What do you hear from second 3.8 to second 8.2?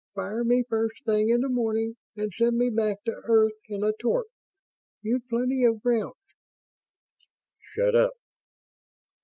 a torp. You've plenty of grounds..." "_Shut up.